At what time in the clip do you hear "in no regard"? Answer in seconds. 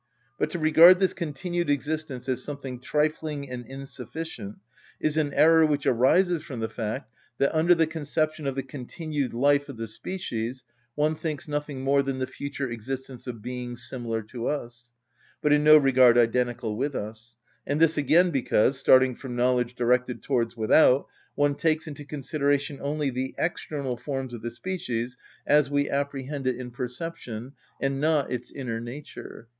15.53-16.17